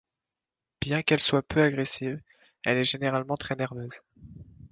Bien 0.83 1.03
qu'elle 1.03 1.19
soit 1.19 1.43
peu 1.43 1.61
agressive, 1.61 2.19
elle 2.63 2.77
est 2.77 2.83
généralement 2.83 3.37
très 3.37 3.53
nerveuse. 3.53 4.01